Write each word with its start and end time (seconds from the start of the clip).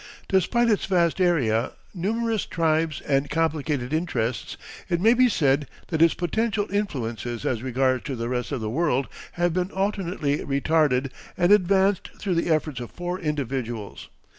Despite 0.27 0.67
its 0.67 0.87
vast 0.87 1.21
area, 1.21 1.73
numerous 1.93 2.47
tribes, 2.47 3.01
and 3.01 3.29
complicated 3.29 3.93
interests 3.93 4.57
it 4.89 4.99
may 4.99 5.13
be 5.13 5.29
said 5.29 5.67
that 5.89 6.01
its 6.01 6.15
potential 6.15 6.65
influences 6.71 7.45
as 7.45 7.61
regards 7.61 8.05
the 8.05 8.27
rest 8.27 8.51
of 8.51 8.61
the 8.61 8.67
world 8.71 9.07
have 9.33 9.53
been 9.53 9.69
alternately 9.69 10.39
retarded 10.39 11.11
and 11.37 11.51
advanced 11.51 12.09
through 12.17 12.33
the 12.33 12.49
efforts 12.49 12.79
of 12.79 12.89
four 12.89 13.19
individuals. 13.19 14.09